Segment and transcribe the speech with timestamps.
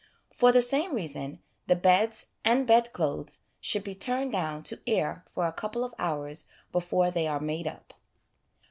[0.33, 5.45] For the same reason, the beds and bedclothes should be turned down to air for
[5.45, 7.93] a couple of hours before they are made up.